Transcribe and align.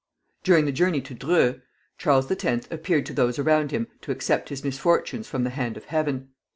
During 0.43 0.65
the 0.65 0.71
journey 0.71 0.99
to 1.01 1.13
Dreux, 1.13 1.61
Charles 1.99 2.31
X. 2.31 2.67
appeared 2.71 3.05
to 3.05 3.13
those 3.13 3.37
around 3.37 3.69
him 3.69 3.85
to 4.01 4.11
accept 4.11 4.49
his 4.49 4.63
misfortunes 4.63 5.27
from 5.27 5.43
the 5.43 5.51
hand 5.51 5.77
of 5.77 5.85
Heaven. 5.85 6.29